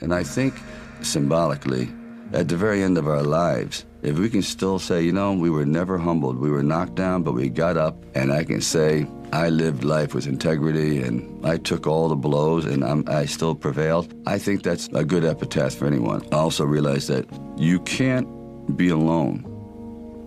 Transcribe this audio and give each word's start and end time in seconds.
And 0.00 0.14
I 0.14 0.22
think 0.22 0.54
symbolically, 1.02 1.88
at 2.32 2.48
the 2.48 2.56
very 2.56 2.82
end 2.82 2.98
of 2.98 3.06
our 3.06 3.22
lives, 3.22 3.84
if 4.02 4.18
we 4.18 4.28
can 4.28 4.42
still 4.42 4.78
say, 4.78 5.02
you 5.02 5.12
know, 5.12 5.32
we 5.32 5.50
were 5.50 5.66
never 5.66 5.98
humbled, 5.98 6.38
we 6.38 6.50
were 6.50 6.62
knocked 6.62 6.94
down, 6.94 7.22
but 7.22 7.32
we 7.32 7.48
got 7.48 7.76
up, 7.76 7.96
and 8.14 8.32
I 8.32 8.44
can 8.44 8.60
say, 8.60 9.06
I 9.32 9.48
lived 9.48 9.84
life 9.84 10.14
with 10.14 10.26
integrity 10.26 11.02
and 11.02 11.44
I 11.44 11.56
took 11.56 11.86
all 11.86 12.08
the 12.08 12.16
blows 12.16 12.64
and 12.64 12.84
I'm, 12.84 13.04
i 13.08 13.26
still 13.26 13.54
prevailed. 13.54 14.14
I 14.26 14.38
think 14.38 14.62
that's 14.62 14.88
a 14.94 15.04
good 15.04 15.24
epitaph 15.24 15.74
for 15.74 15.86
anyone. 15.86 16.22
I 16.32 16.36
also 16.36 16.64
realize 16.64 17.08
that 17.08 17.26
you 17.56 17.80
can't 17.80 18.76
be 18.76 18.88
alone. 18.88 19.52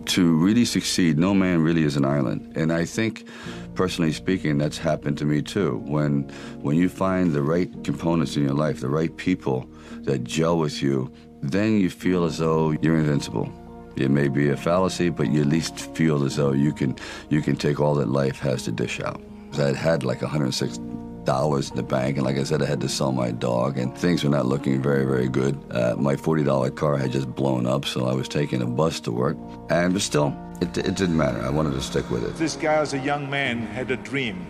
To 0.08 0.36
really 0.38 0.66
succeed, 0.66 1.18
no 1.18 1.34
man 1.34 1.62
really 1.62 1.84
is 1.84 1.96
an 1.96 2.04
island. 2.04 2.54
And 2.56 2.74
I 2.74 2.84
think, 2.84 3.28
personally 3.76 4.12
speaking, 4.12 4.58
that's 4.58 4.78
happened 4.78 5.18
to 5.20 5.26
me 5.26 5.42
too. 5.42 5.78
When, 5.86 6.24
when 6.62 6.78
you 6.78 6.90
find 6.90 7.34
the 7.34 7.42
right 7.42 7.70
components 7.84 8.36
in 8.36 8.44
your 8.44 8.54
life, 8.54 8.80
the 8.80 8.90
right 8.90 9.16
people 9.16 9.70
that 10.02 10.24
gel 10.24 10.58
with 10.58 10.82
you, 10.82 11.12
then 11.42 11.80
you 11.80 11.90
feel 11.90 12.26
as 12.26 12.38
though 12.38 12.72
you're 12.82 12.98
invincible. 12.98 13.52
It 13.96 14.12
may 14.12 14.28
be 14.28 14.50
a 14.50 14.58
fallacy, 14.58 15.10
but 15.10 15.30
you 15.30 15.42
at 15.42 15.48
least 15.48 15.96
feel 15.96 16.24
as 16.24 16.36
though 16.36 16.54
you 16.54 16.74
can 16.74 16.96
you 17.30 17.42
can 17.42 17.56
take 17.56 17.80
all 17.80 17.96
that 17.96 18.10
life 18.10 18.40
has 18.40 18.64
to 18.64 18.72
dish 18.72 19.02
out. 19.02 19.22
I 19.58 19.74
had 19.74 20.04
like 20.04 20.22
106 20.22 20.78
dollars 21.26 21.70
in 21.70 21.76
the 21.76 21.84
bank, 21.84 22.18
and 22.18 22.26
like 22.26 22.38
I 22.38 22.44
said, 22.44 22.62
I 22.62 22.66
had 22.66 22.82
to 22.82 22.90
sell 22.90 23.12
my 23.12 23.32
dog, 23.32 23.78
and 23.78 23.98
things 23.98 24.24
were 24.24 24.30
not 24.30 24.46
looking 24.46 24.82
very, 24.82 25.06
very 25.06 25.28
good. 25.28 25.58
Uh, 25.72 25.96
my 25.98 26.16
$40 26.16 26.76
car 26.76 26.98
had 26.98 27.12
just 27.12 27.34
blown 27.36 27.66
up, 27.66 27.86
so 27.86 28.08
I 28.08 28.14
was 28.14 28.28
taking 28.28 28.62
a 28.62 28.66
bus 28.66 29.00
to 29.02 29.12
work, 29.12 29.38
and 29.70 29.94
but 29.94 30.02
still, 30.02 30.36
it, 30.62 30.78
it 30.78 30.96
didn't 30.96 31.18
matter. 31.18 31.42
I 31.42 31.50
wanted 31.50 31.74
to 31.74 31.82
stick 31.82 32.10
with 32.10 32.24
it. 32.24 32.36
This 32.36 32.56
guy, 32.56 32.76
as 32.76 32.94
a 32.94 33.00
young 33.00 33.30
man, 33.30 33.60
had 33.68 33.92
a 33.92 33.98
dream, 33.98 34.48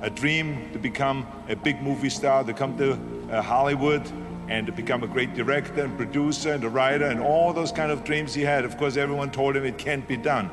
a 0.00 0.10
dream 0.10 0.70
to 0.72 0.78
become 0.78 1.26
a 1.48 1.56
big 1.56 1.82
movie 1.82 2.10
star, 2.10 2.44
to 2.44 2.52
come 2.52 2.76
to 2.78 2.98
uh, 3.30 3.42
Hollywood, 3.42 4.02
and 4.50 4.66
to 4.66 4.72
become 4.72 5.04
a 5.04 5.06
great 5.06 5.32
director 5.34 5.84
and 5.84 5.96
producer 5.96 6.52
and 6.52 6.64
a 6.64 6.68
writer 6.68 7.04
and 7.04 7.20
all 7.20 7.52
those 7.52 7.70
kind 7.70 7.92
of 7.92 8.02
dreams 8.02 8.34
he 8.34 8.42
had. 8.42 8.64
Of 8.64 8.76
course, 8.76 8.96
everyone 8.96 9.30
told 9.30 9.54
him 9.56 9.64
it 9.64 9.78
can't 9.78 10.06
be 10.06 10.16
done. 10.16 10.50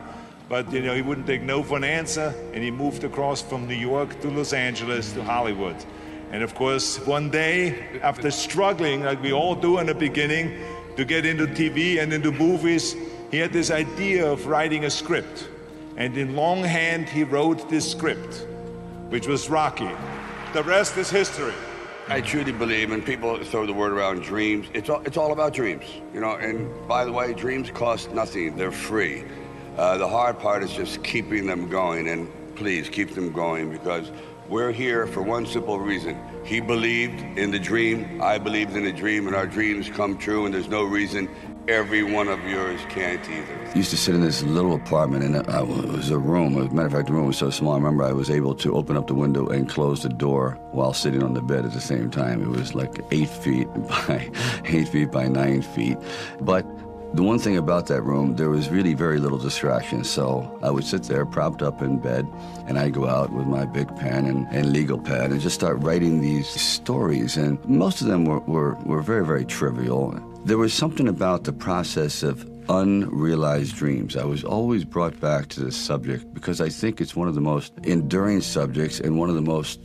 But, 0.50 0.72
you 0.72 0.81
know, 0.81 0.95
he 0.95 1.02
wouldn't 1.02 1.28
take 1.28 1.42
no 1.42 1.62
for 1.62 1.78
an 1.78 1.84
answer, 1.84 2.34
and 2.53 2.64
he 2.64 2.72
moved 2.72 3.03
across 3.03 3.42
from 3.42 3.67
New 3.67 3.76
York 3.76 4.20
to 4.22 4.30
Los 4.30 4.53
Angeles 4.53 5.12
to 5.14 5.23
Hollywood. 5.23 5.76
And 6.31 6.44
of 6.44 6.56
course, 6.56 7.06
one 7.06 7.30
day, 7.30 8.00
after 8.02 8.31
struggling, 8.31 9.03
like 9.03 9.22
we 9.22 9.34
all 9.34 9.56
do 9.56 9.80
in 9.80 9.88
the 9.88 9.95
beginning, 9.95 10.58
to 10.95 11.06
get 11.06 11.25
into 11.25 11.48
TV 11.48 12.02
and 12.02 12.12
into 12.12 12.31
movies, 12.31 12.95
he 13.30 13.38
had 13.38 13.53
this 13.53 13.72
idea 13.72 14.30
of 14.30 14.48
writing 14.48 14.86
a 14.86 14.90
script. 14.90 15.50
And 15.95 16.18
in 16.18 16.36
longhand, 16.36 17.09
he 17.09 17.23
wrote 17.23 17.70
this 17.70 17.90
script, 17.90 18.48
which 19.09 19.28
was 19.28 19.50
Rocky. 19.50 19.90
The 20.53 20.64
rest 20.64 20.98
is 20.98 21.09
history. 21.09 21.53
I 22.08 22.22
truly 22.22 22.53
believe, 22.53 22.92
and 22.92 23.06
people 23.06 23.38
throw 23.44 23.66
the 23.66 23.73
word 23.73 23.92
around 23.92 24.22
dreams. 24.23 24.68
It's 24.73 24.90
all, 24.90 25.02
it's 25.02 25.18
all 25.18 25.34
about 25.34 25.53
dreams, 25.53 25.84
you 26.14 26.22
know. 26.22 26.36
And 26.36 26.70
by 26.88 27.03
the 27.03 27.12
way, 27.12 27.34
dreams 27.34 27.70
cost 27.70 28.12
nothing; 28.14 28.56
they're 28.56 28.72
free. 28.72 29.25
Uh, 29.78 29.95
the 29.97 30.08
hard 30.08 30.39
part 30.39 30.64
is 30.64 30.73
just 30.73 31.03
keeping 31.03 31.45
them 31.45 31.70
going, 31.70 32.08
and 32.08 32.28
please 32.56 32.89
keep 32.89 33.14
them 33.14 33.31
going 33.31 33.72
because 33.72 34.11
we're 34.50 34.72
here 34.72 35.06
for 35.06 35.22
one 35.22 35.45
simple 35.45 35.80
reason. 35.80 36.19
He 36.44 36.59
believed 36.59 37.22
in 37.38 37.52
the 37.52 37.59
dream, 37.59 38.19
I 38.22 38.39
believed 38.39 38.75
in 38.75 38.86
the 38.86 38.92
dream, 38.92 39.28
and 39.28 39.36
our 39.36 39.45
dreams 39.45 39.88
come 39.89 40.17
true, 40.17 40.45
and 40.45 40.53
there's 40.53 40.67
no 40.67 40.84
reason 40.84 41.30
every 41.67 42.02
one 42.02 42.28
of 42.30 42.44
yours 42.45 42.80
can't 42.89 43.22
either. 43.30 43.67
I 43.67 43.78
used 43.78 43.89
to 43.92 43.97
sit 43.97 44.16
in 44.16 44.22
this 44.22 44.42
little 44.42 44.73
apartment, 44.73 45.23
and 45.23 45.36
it 45.36 45.47
was 45.47 46.09
a 46.09 46.17
room. 46.17 46.58
As 46.58 46.72
a 46.72 46.73
matter 46.73 46.88
of 46.88 46.94
fact, 46.94 47.08
the 47.08 47.14
room 47.14 47.28
was 47.28 47.38
so 47.38 47.50
small, 47.50 47.73
I 47.73 47.75
remember 47.75 48.03
I 48.03 48.14
was 48.14 48.31
able 48.31 48.56
to 48.56 48.73
open 48.73 48.97
up 48.97 49.06
the 49.06 49.14
window 49.14 49.47
and 49.47 49.69
close 49.69 50.02
the 50.02 50.09
door 50.09 50.58
while 50.72 50.94
sitting 50.94 51.22
on 51.22 51.34
the 51.34 51.41
bed 51.41 51.66
at 51.66 51.73
the 51.73 51.81
same 51.81 52.09
time. 52.09 52.41
It 52.41 52.47
was 52.47 52.73
like 52.73 53.00
eight 53.12 53.30
feet 53.30 53.67
by 53.89 54.31
eight 54.66 54.88
feet 54.88 55.12
by 55.12 55.28
nine 55.28 55.62
feet. 55.62 55.97
But 56.39 56.66
the 57.18 57.23
one 57.23 57.40
thing 57.40 57.58
about 57.58 57.88
that 57.88 58.04
room, 58.04 58.36
there 58.36 58.52
was 58.52 58.70
really 58.70 58.94
very 58.94 59.20
little 59.20 59.40
distraction. 59.40 60.03
So 60.03 60.59
I 60.62 60.69
would 60.69 60.84
sit 60.84 61.02
there 61.03 61.25
propped 61.25 61.64
up 61.64 61.81
in 61.81 61.97
bed, 61.97 62.28
and 62.68 62.78
I'd 62.78 62.94
go 62.94 63.08
out 63.08 63.34
with 63.34 63.47
my 63.47 63.66
big 63.66 63.88
pen 63.96 64.28
and, 64.28 64.47
and 64.52 64.72
legal 64.72 65.00
pad 65.00 65.31
and 65.31 65.41
just 65.41 65.56
start 65.56 65.81
writing 65.81 66.22
these 66.22 66.47
stories. 66.47 67.36
And 67.36 67.58
most 67.66 68.02
of 68.02 68.08
them 68.08 68.25
were, 68.25 68.41
were, 68.41 68.75
were 68.86 69.02
very, 69.02 69.25
very 69.25 69.46
trivial. 69.46 70.12
There 70.46 70.59
was 70.59 70.75
something 70.75 71.08
about 71.08 71.44
the 71.44 71.53
process 71.53 72.22
of 72.22 72.47
unrealized 72.69 73.75
dreams. 73.75 74.16
I 74.16 74.25
was 74.25 74.44
always 74.44 74.86
brought 74.86 75.20
back 75.20 75.47
to 75.50 75.62
this 75.62 75.75
subject 75.75 76.31
because 76.36 76.62
I 76.62 76.70
think 76.70 77.02
it's 77.02 77.16
one 77.16 77.28
of 77.28 77.34
the 77.34 77.41
most 77.41 77.74
enduring 77.81 78.41
subjects 78.41 79.00
and 79.00 79.18
one 79.18 79.30
of 79.30 79.36
the 79.36 79.41
most 79.41 79.80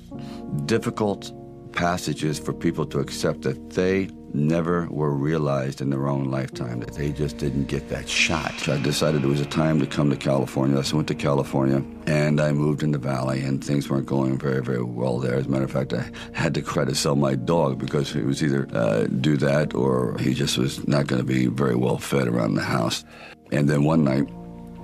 difficult 0.67 1.33
passages 1.73 2.39
for 2.39 2.53
people 2.53 2.85
to 2.85 2.99
accept 2.99 3.41
that 3.43 3.71
they 3.71 4.11
never 4.35 4.87
were 4.91 5.13
realized 5.13 5.81
in 5.81 5.91
their 5.91 6.09
own 6.09 6.31
lifetime, 6.31 6.81
that 6.81 6.95
they 6.95 7.13
just 7.13 7.39
didn't 7.39 7.65
get 7.65 7.89
that 7.89 8.09
shot. 8.09 8.69
I 8.69 8.81
decided 8.83 9.25
it 9.25 9.29
was 9.29 9.41
a 9.41 9.47
time 9.47 9.81
to 9.81 9.87
come 9.87 10.11
to 10.11 10.17
California. 10.17 10.83
So 10.83 10.95
I 10.95 10.97
went 10.97 11.09
to 11.09 11.15
California 11.15 11.83
and 12.07 12.41
I 12.41 12.53
moved 12.53 12.83
in 12.83 12.93
the 12.93 12.99
valley, 12.99 13.43
and 13.43 13.63
things 13.63 13.89
weren't 13.89 14.07
going 14.07 14.39
very, 14.39 14.63
very 14.63 14.83
well 14.83 15.19
there. 15.19 15.37
As 15.37 15.47
a 15.47 15.49
matter 15.49 15.65
of 15.65 15.71
fact, 15.71 15.93
I 15.93 16.11
had 16.33 16.55
to 16.55 16.63
try 16.63 16.85
to 16.85 16.95
sell 16.95 17.17
my 17.17 17.35
dog 17.35 17.79
because 17.79 18.13
he 18.13 18.23
was 18.23 18.43
either 18.43 18.69
uh, 18.75 19.07
do 19.07 19.37
that 19.37 19.75
or 19.75 20.17
he 20.19 20.35
just 20.35 20.59
was 20.59 20.87
not 20.89 21.07
going 21.07 21.21
to 21.21 21.27
be 21.27 21.47
very 21.47 21.77
well 21.77 21.99
fed 21.99 22.29
around 22.29 22.55
the 22.55 22.63
house. 22.63 23.05
And 23.51 23.69
then 23.69 23.85
one 23.85 24.03
night, 24.05 24.29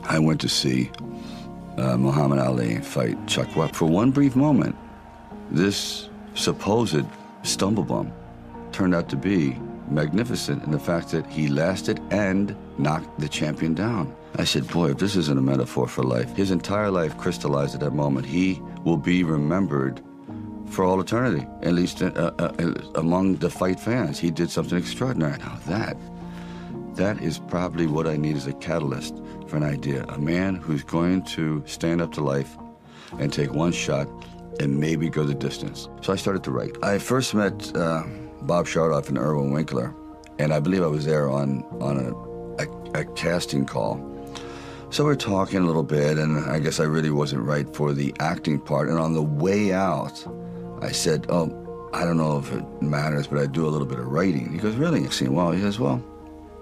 I 0.04 0.18
went 0.18 0.40
to 0.42 0.48
see 0.48 0.90
uh, 1.76 1.96
Muhammad 1.96 2.38
Ali 2.38 2.78
fight 2.78 3.16
Chuck 3.26 3.48
Wepner. 3.48 3.74
For 3.74 3.86
one 3.86 4.10
brief 4.10 4.36
moment, 4.36 4.76
this 5.50 6.08
supposed 6.34 7.04
stumblebum 7.42 8.12
turned 8.78 8.94
out 8.94 9.08
to 9.08 9.16
be 9.16 9.58
magnificent 9.90 10.62
in 10.62 10.70
the 10.70 10.78
fact 10.78 11.10
that 11.10 11.26
he 11.26 11.48
lasted 11.48 12.00
and 12.12 12.54
knocked 12.78 13.18
the 13.18 13.28
champion 13.28 13.74
down. 13.74 14.14
I 14.36 14.44
said, 14.44 14.68
boy, 14.68 14.90
if 14.90 14.98
this 14.98 15.16
isn't 15.16 15.36
a 15.36 15.42
metaphor 15.42 15.88
for 15.88 16.04
life, 16.04 16.36
his 16.36 16.52
entire 16.52 16.88
life 16.88 17.18
crystallized 17.18 17.74
at 17.74 17.80
that 17.80 17.90
moment. 17.90 18.24
He 18.24 18.62
will 18.84 18.96
be 18.96 19.24
remembered 19.24 20.00
for 20.68 20.84
all 20.84 21.00
eternity, 21.00 21.44
at 21.62 21.72
least 21.72 22.02
uh, 22.02 22.12
uh, 22.38 22.52
uh, 22.56 22.74
among 22.94 23.38
the 23.38 23.50
fight 23.50 23.80
fans. 23.80 24.16
He 24.20 24.30
did 24.30 24.48
something 24.48 24.78
extraordinary. 24.78 25.38
Now 25.38 25.58
that, 25.66 25.96
that 26.94 27.20
is 27.20 27.40
probably 27.40 27.88
what 27.88 28.06
I 28.06 28.16
need 28.16 28.36
as 28.36 28.46
a 28.46 28.52
catalyst 28.52 29.20
for 29.48 29.56
an 29.56 29.64
idea. 29.64 30.04
A 30.04 30.18
man 30.20 30.54
who's 30.54 30.84
going 30.84 31.22
to 31.34 31.64
stand 31.66 32.00
up 32.00 32.12
to 32.12 32.20
life 32.20 32.56
and 33.18 33.32
take 33.32 33.52
one 33.52 33.72
shot 33.72 34.06
and 34.60 34.78
maybe 34.78 35.08
go 35.08 35.24
the 35.24 35.34
distance. 35.34 35.88
So 36.00 36.12
I 36.12 36.16
started 36.16 36.44
to 36.44 36.52
write. 36.52 36.76
I 36.84 36.98
first 36.98 37.34
met 37.34 37.76
uh, 37.76 38.04
Bob 38.48 38.66
Chartoff 38.66 39.10
and 39.10 39.18
Irwin 39.18 39.52
Winkler, 39.52 39.94
and 40.38 40.54
I 40.54 40.58
believe 40.58 40.82
I 40.82 40.86
was 40.86 41.04
there 41.04 41.28
on 41.28 41.62
on 41.82 41.98
a, 41.98 42.64
a, 42.64 43.02
a 43.02 43.04
casting 43.14 43.66
call. 43.66 44.00
So 44.88 45.04
we're 45.04 45.16
talking 45.16 45.58
a 45.58 45.66
little 45.66 45.82
bit, 45.82 46.16
and 46.16 46.50
I 46.50 46.58
guess 46.58 46.80
I 46.80 46.84
really 46.84 47.10
wasn't 47.10 47.42
right 47.42 47.68
for 47.76 47.92
the 47.92 48.14
acting 48.20 48.58
part. 48.58 48.88
And 48.88 48.98
on 48.98 49.12
the 49.12 49.22
way 49.22 49.74
out, 49.74 50.26
I 50.80 50.92
said, 50.92 51.26
"Oh, 51.28 51.90
I 51.92 52.06
don't 52.06 52.16
know 52.16 52.38
if 52.38 52.50
it 52.50 52.64
matters, 52.80 53.26
but 53.26 53.38
I 53.38 53.44
do 53.44 53.66
a 53.66 53.68
little 53.68 53.86
bit 53.86 53.98
of 53.98 54.06
writing." 54.06 54.50
He 54.50 54.58
goes, 54.58 54.76
"Really?" 54.76 55.06
I 55.06 55.10
said, 55.10 55.28
"Well," 55.28 55.52
he 55.52 55.60
says, 55.60 55.78
"Well, 55.78 56.02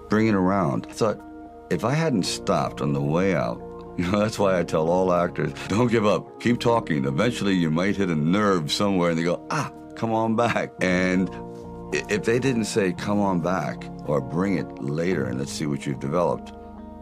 bring 0.09 0.27
it 0.27 0.35
around." 0.35 0.87
I 0.89 0.93
thought, 0.93 1.21
if 1.69 1.85
I 1.85 1.93
hadn't 1.93 2.23
stopped 2.23 2.81
on 2.81 2.91
the 2.91 3.01
way 3.01 3.33
out, 3.33 3.61
you 3.97 4.11
know, 4.11 4.19
that's 4.19 4.37
why 4.37 4.59
I 4.59 4.63
tell 4.63 4.89
all 4.89 5.13
actors, 5.13 5.53
don't 5.69 5.89
give 5.89 6.05
up. 6.05 6.41
Keep 6.41 6.59
talking. 6.59 7.05
Eventually, 7.05 7.53
you 7.53 7.71
might 7.71 7.95
hit 7.95 8.09
a 8.09 8.15
nerve 8.15 8.73
somewhere, 8.73 9.11
and 9.11 9.17
they 9.17 9.23
go, 9.23 9.41
"Ah, 9.49 9.71
come 9.95 10.11
on 10.11 10.35
back." 10.35 10.73
And 10.81 11.29
if 11.91 12.23
they 12.25 12.39
didn't 12.39 12.65
say, 12.65 12.93
come 12.93 13.19
on 13.19 13.39
back 13.39 13.85
or 14.05 14.21
bring 14.21 14.57
it 14.57 14.67
later 14.83 15.25
and 15.25 15.39
let's 15.39 15.51
see 15.51 15.65
what 15.65 15.85
you've 15.85 15.99
developed, 15.99 16.51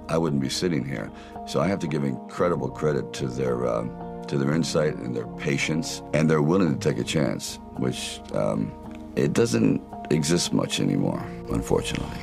I 0.09 0.17
wouldn't 0.17 0.41
be 0.41 0.49
sitting 0.49 0.85
here. 0.85 1.11
So 1.47 1.59
I 1.59 1.67
have 1.67 1.79
to 1.79 1.87
give 1.87 2.03
incredible 2.03 2.69
credit 2.69 3.13
to 3.13 3.27
their, 3.27 3.65
uh, 3.65 3.87
to 4.25 4.37
their 4.37 4.53
insight 4.53 4.95
and 4.95 5.15
their 5.15 5.27
patience, 5.27 6.01
and 6.13 6.29
they're 6.29 6.41
willing 6.41 6.77
to 6.77 6.89
take 6.89 6.99
a 6.99 7.03
chance, 7.03 7.59
which 7.77 8.19
um, 8.33 8.71
it 9.15 9.33
doesn't 9.33 9.81
exist 10.11 10.53
much 10.53 10.79
anymore, 10.79 11.23
unfortunately. 11.51 12.19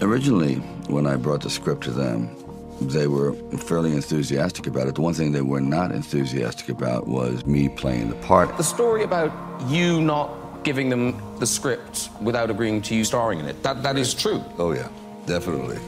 Originally, 0.00 0.56
when 0.88 1.06
I 1.06 1.16
brought 1.16 1.42
the 1.42 1.50
script 1.50 1.84
to 1.84 1.90
them, 1.90 2.34
they 2.80 3.06
were 3.06 3.34
fairly 3.58 3.92
enthusiastic 3.92 4.66
about 4.66 4.88
it. 4.88 4.94
The 4.94 5.02
one 5.02 5.12
thing 5.12 5.32
they 5.32 5.42
were 5.42 5.60
not 5.60 5.92
enthusiastic 5.92 6.70
about 6.70 7.06
was 7.06 7.44
me 7.44 7.68
playing 7.68 8.08
the 8.08 8.16
part. 8.16 8.56
The 8.56 8.64
story 8.64 9.04
about 9.04 9.30
you 9.68 10.00
not 10.00 10.39
giving 10.62 10.88
them 10.88 11.38
the 11.38 11.46
script 11.46 12.10
without 12.20 12.50
agreeing 12.50 12.82
to 12.82 12.94
you 12.94 13.04
starring 13.04 13.40
in 13.40 13.46
it. 13.46 13.62
That 13.62 13.82
that 13.82 13.96
is 13.96 14.14
true. 14.14 14.42
Oh 14.58 14.72
yeah, 14.72 14.88
definitely. 15.26 15.78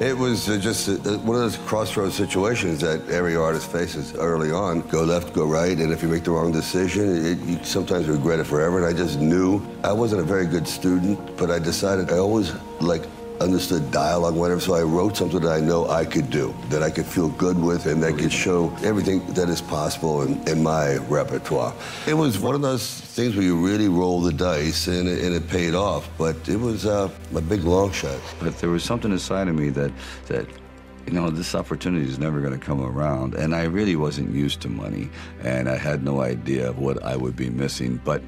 It 0.00 0.16
was 0.16 0.48
uh, 0.48 0.56
just 0.56 0.88
uh, 0.88 1.18
one 1.18 1.36
of 1.36 1.42
those 1.42 1.58
crossroads 1.58 2.14
situations 2.14 2.80
that 2.80 3.06
every 3.10 3.36
artist 3.36 3.70
faces 3.70 4.14
early 4.14 4.50
on. 4.50 4.80
Go 4.88 5.04
left, 5.04 5.34
go 5.34 5.44
right, 5.44 5.76
and 5.76 5.92
if 5.92 6.02
you 6.02 6.08
make 6.08 6.24
the 6.24 6.30
wrong 6.30 6.52
decision, 6.52 7.26
it, 7.26 7.38
you 7.40 7.62
sometimes 7.62 8.08
regret 8.08 8.40
it 8.40 8.44
forever. 8.44 8.78
And 8.78 8.86
I 8.86 8.98
just 8.98 9.20
knew 9.20 9.60
I 9.84 9.92
wasn't 9.92 10.22
a 10.22 10.24
very 10.24 10.46
good 10.46 10.66
student, 10.66 11.36
but 11.36 11.50
I 11.50 11.58
decided 11.58 12.10
I 12.10 12.16
always 12.16 12.54
like 12.80 13.04
understood 13.40 13.90
dialogue, 13.90 14.34
whatever. 14.34 14.60
So 14.60 14.74
I 14.74 14.82
wrote 14.82 15.16
something 15.16 15.40
that 15.40 15.52
I 15.52 15.60
know 15.60 15.88
I 15.88 16.04
could 16.04 16.30
do, 16.30 16.54
that 16.68 16.82
I 16.82 16.90
could 16.90 17.06
feel 17.06 17.28
good 17.30 17.58
with, 17.58 17.86
and 17.86 18.02
that 18.02 18.18
could 18.18 18.32
show 18.32 18.74
everything 18.82 19.24
that 19.34 19.48
is 19.48 19.60
possible 19.60 20.22
in, 20.22 20.46
in 20.48 20.62
my 20.62 20.96
repertoire. 21.08 21.74
It 22.06 22.14
was 22.14 22.38
one 22.38 22.54
of 22.54 22.62
those 22.62 23.00
things 23.00 23.34
where 23.34 23.44
you 23.44 23.56
really 23.56 23.88
roll 23.88 24.20
the 24.20 24.32
dice, 24.32 24.86
and 24.88 25.08
it, 25.08 25.24
and 25.24 25.34
it 25.34 25.48
paid 25.48 25.74
off. 25.74 26.08
But 26.18 26.36
it 26.48 26.58
was 26.58 26.86
uh, 26.86 27.08
a 27.34 27.40
big 27.40 27.64
long 27.64 27.90
shot. 27.92 28.20
But 28.40 28.58
there 28.58 28.70
was 28.70 28.84
something 28.84 29.10
inside 29.10 29.48
of 29.48 29.54
me 29.54 29.70
that 29.70 29.92
that 30.26 30.46
you 31.06 31.12
know, 31.12 31.30
this 31.30 31.54
opportunity 31.54 32.06
is 32.06 32.18
never 32.18 32.40
going 32.40 32.52
to 32.52 32.64
come 32.64 32.80
around. 32.80 33.34
And 33.34 33.54
I 33.54 33.64
really 33.64 33.96
wasn't 33.96 34.34
used 34.34 34.60
to 34.62 34.68
money, 34.68 35.10
and 35.42 35.68
I 35.68 35.76
had 35.76 36.04
no 36.04 36.20
idea 36.20 36.68
of 36.68 36.78
what 36.78 37.02
I 37.02 37.16
would 37.16 37.36
be 37.36 37.50
missing. 37.50 38.00
But 38.04 38.22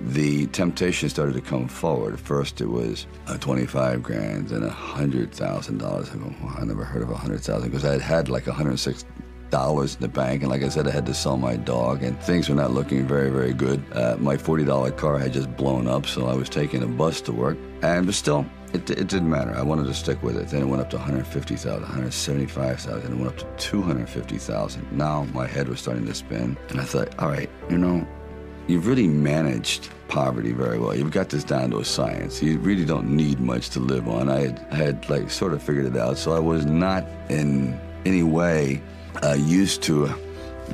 the 0.00 0.46
temptation 0.48 1.08
started 1.08 1.34
to 1.34 1.40
come 1.40 1.68
forward. 1.68 2.18
First, 2.18 2.60
it 2.60 2.68
was 2.68 3.06
a 3.26 3.36
25 3.36 4.02
grand 4.02 4.52
and 4.52 4.64
a 4.64 4.70
hundred 4.70 5.32
thousand 5.32 5.78
dollars. 5.78 6.10
I 6.10 6.64
never 6.64 6.84
heard 6.84 7.02
of 7.02 7.10
a 7.10 7.16
hundred 7.16 7.40
thousand 7.40 7.70
because 7.70 7.84
I 7.84 7.92
had 7.92 8.00
had 8.00 8.28
like 8.28 8.46
106 8.46 9.04
dollars 9.50 9.94
in 9.94 10.02
the 10.02 10.08
bank, 10.08 10.42
and 10.42 10.50
like 10.50 10.62
I 10.62 10.68
said, 10.68 10.86
I 10.86 10.90
had 10.90 11.06
to 11.06 11.14
sell 11.14 11.36
my 11.36 11.56
dog, 11.56 12.02
and 12.02 12.18
things 12.20 12.48
were 12.48 12.54
not 12.54 12.72
looking 12.72 13.06
very, 13.06 13.30
very 13.30 13.52
good. 13.52 13.82
Uh, 13.92 14.16
my 14.18 14.36
$40 14.36 14.96
car 14.96 15.18
had 15.18 15.32
just 15.32 15.54
blown 15.56 15.86
up, 15.86 16.06
so 16.06 16.26
I 16.26 16.34
was 16.34 16.48
taking 16.48 16.82
a 16.82 16.86
bus 16.86 17.20
to 17.22 17.32
work, 17.32 17.56
and 17.82 18.06
but 18.06 18.14
still, 18.14 18.46
it, 18.72 18.90
it 18.90 19.08
didn't 19.08 19.30
matter. 19.30 19.54
I 19.54 19.62
wanted 19.62 19.86
to 19.86 19.94
stick 19.94 20.22
with 20.22 20.36
it. 20.36 20.48
Then 20.48 20.62
it 20.62 20.66
went 20.66 20.82
up 20.82 20.90
to 20.90 20.96
150,000, 20.96 21.80
175,000, 21.80 23.12
it 23.12 23.16
went 23.16 23.28
up 23.28 23.38
to 23.38 23.46
250,000. 23.56 24.92
Now 24.92 25.24
my 25.32 25.46
head 25.46 25.68
was 25.68 25.80
starting 25.80 26.06
to 26.06 26.14
spin, 26.14 26.56
and 26.68 26.80
I 26.80 26.84
thought, 26.84 27.18
all 27.18 27.28
right, 27.28 27.50
you 27.70 27.78
know, 27.78 28.06
you've 28.68 28.86
really 28.86 29.08
managed 29.08 29.88
poverty 30.08 30.52
very 30.52 30.78
well. 30.78 30.94
You've 30.94 31.10
got 31.10 31.30
this 31.30 31.44
down 31.44 31.70
to 31.70 31.78
a 31.78 31.84
science. 31.84 32.42
You 32.42 32.58
really 32.58 32.84
don't 32.84 33.08
need 33.10 33.40
much 33.40 33.70
to 33.70 33.80
live 33.80 34.08
on. 34.08 34.28
I 34.28 34.40
had, 34.40 34.66
I 34.70 34.74
had 34.76 35.10
like 35.10 35.30
sort 35.30 35.52
of 35.52 35.62
figured 35.62 35.86
it 35.86 35.96
out, 35.96 36.18
so 36.18 36.32
I 36.32 36.38
was 36.38 36.64
not 36.64 37.04
in 37.28 37.78
any 38.04 38.22
way 38.22 38.82
uh, 39.22 39.34
used 39.34 39.82
to 39.84 40.12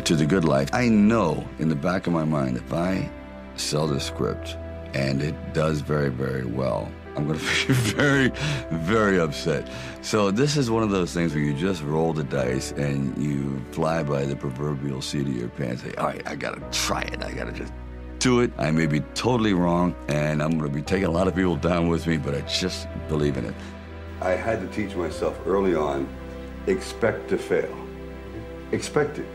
to 0.05 0.17
the 0.17 0.27
good 0.27 0.45
life. 0.45 0.71
I 0.73 0.89
know 0.89 1.47
in 1.59 1.69
the 1.69 1.77
back 1.77 2.07
of 2.07 2.13
my 2.13 2.25
mind 2.25 2.57
if 2.57 2.73
I 2.73 3.09
sell 3.57 3.87
the 3.87 4.01
script 4.01 4.57
and 4.93 5.23
it 5.23 5.35
does 5.53 5.81
very 5.81 6.09
very 6.09 6.45
well, 6.45 6.91
I'm 7.17 7.27
going 7.29 7.39
to 7.39 7.45
be 7.45 7.73
very 7.73 8.33
very 8.71 9.21
upset. 9.21 9.71
So 10.03 10.31
this 10.31 10.57
is 10.57 10.71
one 10.71 10.83
of 10.83 10.91
those 10.91 11.13
things 11.13 11.35
where 11.35 11.43
you 11.43 11.55
just 11.55 11.83
roll 11.83 12.13
the 12.13 12.25
dice 12.25 12.73
and 12.73 13.17
you 13.17 13.65
fly 13.73 14.03
by 14.03 14.25
the 14.25 14.37
proverbial 14.37 15.01
seat 15.01 15.27
of 15.27 15.37
your 15.37 15.49
pants. 15.49 15.83
Say, 15.83 15.95
all 15.95 16.07
right, 16.07 16.23
I 16.27 16.35
got 16.35 16.55
to 16.55 16.79
try 16.79 17.03
it. 17.03 17.23
I 17.23 17.33
got 17.33 17.45
to 17.45 17.53
just 17.53 17.73
do 18.25 18.41
it. 18.41 18.51
I 18.57 18.71
may 18.71 18.87
be 18.87 19.01
totally 19.15 19.53
wrong, 19.53 19.95
and 20.09 20.43
I'm 20.43 20.53
going 20.59 20.71
to 20.71 20.75
be 20.75 20.81
taking 20.81 21.05
a 21.05 21.11
lot 21.11 21.29
of 21.29 21.35
people 21.37 21.57
down 21.57 21.89
with 21.89 22.07
me, 22.07 22.17
but 22.17 22.35
I 22.35 22.41
just 22.41 22.89
believe 23.07 23.37
in 23.37 23.45
it. 23.45 23.55
I 24.23 24.31
had 24.31 24.63
to 24.63 24.67
teach 24.69 24.97
myself 24.97 25.39
early 25.45 25.75
on 25.75 26.09
expect 26.67 27.29
to 27.29 27.37
fail. 27.37 27.77
Expect 28.73 29.19
it. 29.19 29.27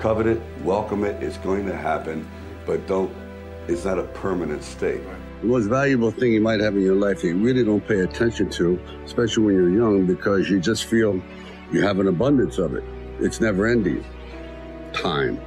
Covet 0.00 0.26
it, 0.26 0.42
welcome 0.64 1.04
it, 1.04 1.22
it's 1.22 1.36
going 1.36 1.64
to 1.66 1.76
happen, 1.76 2.28
but 2.66 2.84
don't, 2.88 3.14
it's 3.68 3.84
not 3.84 4.00
a 4.00 4.02
permanent 4.02 4.64
state. 4.64 5.02
The 5.40 5.46
most 5.46 5.66
valuable 5.66 6.10
thing 6.10 6.32
you 6.32 6.40
might 6.40 6.58
have 6.58 6.74
in 6.74 6.82
your 6.82 6.96
life 6.96 7.20
that 7.20 7.28
you 7.28 7.36
really 7.36 7.62
don't 7.62 7.86
pay 7.86 8.00
attention 8.00 8.50
to, 8.50 8.80
especially 9.04 9.44
when 9.44 9.54
you're 9.54 9.70
young, 9.70 10.06
because 10.06 10.50
you 10.50 10.58
just 10.58 10.86
feel 10.86 11.22
you 11.70 11.82
have 11.82 12.00
an 12.00 12.08
abundance 12.08 12.58
of 12.58 12.74
it. 12.74 12.82
It's 13.20 13.40
never 13.40 13.68
ending. 13.68 14.04
Time. 14.92 15.40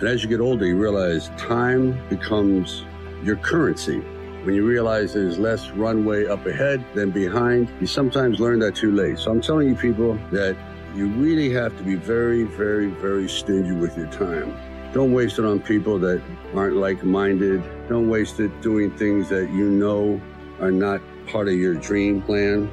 And 0.00 0.08
as 0.08 0.22
you 0.22 0.30
get 0.30 0.40
older, 0.40 0.64
you 0.64 0.78
realize 0.78 1.28
time 1.36 2.00
becomes 2.08 2.84
your 3.22 3.36
currency. 3.36 3.98
When 4.44 4.54
you 4.54 4.66
realize 4.66 5.12
there's 5.12 5.38
less 5.38 5.68
runway 5.72 6.24
up 6.24 6.46
ahead 6.46 6.82
than 6.94 7.10
behind, 7.10 7.70
you 7.82 7.86
sometimes 7.86 8.40
learn 8.40 8.60
that 8.60 8.74
too 8.74 8.92
late. 8.92 9.18
So 9.18 9.30
I'm 9.30 9.42
telling 9.42 9.68
you, 9.68 9.74
people, 9.74 10.14
that 10.32 10.56
you 10.94 11.08
really 11.08 11.52
have 11.52 11.76
to 11.76 11.82
be 11.82 11.96
very, 11.96 12.44
very, 12.44 12.86
very 12.86 13.28
stingy 13.28 13.72
with 13.72 13.94
your 13.98 14.06
time. 14.06 14.56
Don't 14.94 15.12
waste 15.12 15.38
it 15.38 15.44
on 15.44 15.60
people 15.60 15.98
that 15.98 16.22
aren't 16.54 16.76
like 16.76 17.04
minded. 17.04 17.62
Don't 17.90 18.08
waste 18.08 18.40
it 18.40 18.62
doing 18.62 18.90
things 18.96 19.28
that 19.28 19.50
you 19.50 19.68
know 19.68 20.18
are 20.60 20.72
not 20.72 21.02
part 21.26 21.46
of 21.48 21.54
your 21.54 21.74
dream 21.74 22.22
plan. 22.22 22.70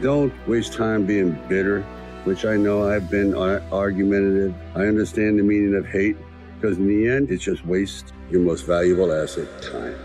Don't 0.00 0.32
waste 0.46 0.74
time 0.74 1.06
being 1.06 1.32
bitter, 1.48 1.82
which 2.22 2.44
I 2.44 2.56
know 2.56 2.88
I've 2.88 3.10
been 3.10 3.34
argumentative. 3.34 4.54
I 4.76 4.82
understand 4.82 5.40
the 5.40 5.42
meaning 5.42 5.74
of 5.74 5.84
hate 5.84 6.16
because 6.60 6.76
in 6.76 6.88
the 6.88 7.08
end, 7.08 7.30
it's 7.30 7.44
just 7.44 7.64
waste 7.64 8.12
your 8.30 8.40
most 8.40 8.66
valuable 8.66 9.12
asset, 9.12 9.46
time. 9.62 9.96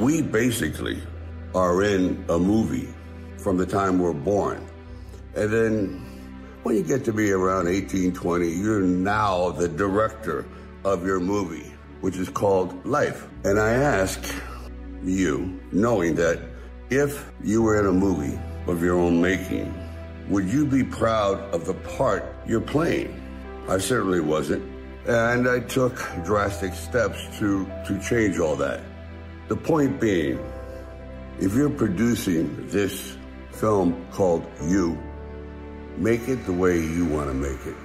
We 0.00 0.22
basically 0.22 1.02
are 1.54 1.82
in 1.82 2.24
a 2.30 2.38
movie 2.38 2.88
from 3.36 3.58
the 3.58 3.66
time 3.66 3.98
we're 3.98 4.14
born. 4.14 4.66
And 5.34 5.52
then 5.52 6.06
when 6.62 6.76
you 6.76 6.82
get 6.82 7.04
to 7.04 7.12
be 7.12 7.30
around 7.30 7.68
18, 7.68 8.14
20, 8.14 8.48
you're 8.48 8.80
now 8.80 9.50
the 9.50 9.68
director 9.68 10.46
of 10.84 11.04
your 11.04 11.20
movie, 11.20 11.72
which 12.00 12.16
is 12.16 12.30
called 12.30 12.86
Life. 12.86 13.28
And 13.44 13.58
I 13.60 13.72
ask 13.72 14.34
you, 15.04 15.60
knowing 15.72 16.14
that 16.14 16.40
if 16.88 17.30
you 17.42 17.62
were 17.62 17.78
in 17.78 17.86
a 17.86 17.92
movie 17.92 18.38
of 18.66 18.82
your 18.82 18.98
own 18.98 19.20
making, 19.20 19.74
would 20.28 20.48
you 20.48 20.64
be 20.64 20.84
proud 20.84 21.38
of 21.54 21.66
the 21.66 21.74
part 21.74 22.34
you're 22.46 22.60
playing? 22.60 23.18
I 23.68 23.78
certainly 23.78 24.20
wasn't. 24.20 24.71
And 25.06 25.48
I 25.48 25.60
took 25.60 25.96
drastic 26.24 26.74
steps 26.74 27.18
to, 27.38 27.66
to 27.86 28.00
change 28.00 28.38
all 28.38 28.56
that. 28.56 28.80
The 29.48 29.56
point 29.56 30.00
being, 30.00 30.38
if 31.40 31.54
you're 31.54 31.70
producing 31.70 32.68
this 32.68 33.16
film 33.50 34.06
called 34.12 34.46
You, 34.62 34.96
Make 35.96 36.26
it 36.26 36.46
the 36.46 36.52
way 36.52 36.80
you 36.80 37.04
want 37.04 37.28
to 37.28 37.34
make 37.34 37.66
it. 37.66 37.76